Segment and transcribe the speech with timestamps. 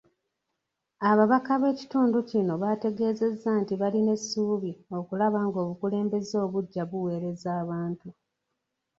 [1.09, 8.07] Ababaka b’ekitundu kino baategeezezza nti balina essuubi okulaba ng’obukulembeze obuggya buweereza abantu.